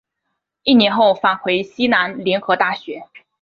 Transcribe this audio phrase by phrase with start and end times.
[0.63, 3.05] 一年后返回西南联合大学。